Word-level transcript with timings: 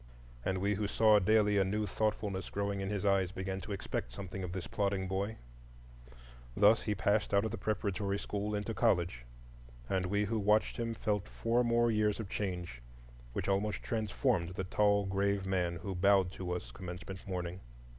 And 0.43 0.57
we 0.57 0.73
who 0.73 0.87
saw 0.87 1.19
daily 1.19 1.59
a 1.59 1.63
new 1.63 1.85
thoughtfulness 1.85 2.49
growing 2.49 2.81
in 2.81 2.89
his 2.89 3.05
eyes 3.05 3.31
began 3.31 3.61
to 3.61 3.71
expect 3.71 4.11
something 4.11 4.41
of 4.43 4.51
this 4.51 4.65
plodding 4.65 5.07
boy. 5.07 5.37
Thus 6.57 6.81
he 6.81 6.95
passed 6.95 7.35
out 7.35 7.45
of 7.45 7.51
the 7.51 7.59
preparatory 7.59 8.17
school 8.17 8.55
into 8.55 8.73
college, 8.73 9.25
and 9.87 10.07
we 10.07 10.25
who 10.25 10.39
watched 10.39 10.77
him 10.77 10.95
felt 10.95 11.27
four 11.29 11.63
more 11.63 11.91
years 11.91 12.19
of 12.19 12.29
change, 12.29 12.81
which 13.33 13.47
almost 13.47 13.83
transformed 13.83 14.55
the 14.55 14.63
tall, 14.63 15.05
grave 15.05 15.45
man 15.45 15.75
who 15.75 15.93
bowed 15.93 16.31
to 16.31 16.51
us 16.51 16.71
commencement 16.71 17.27
morning. 17.27 17.59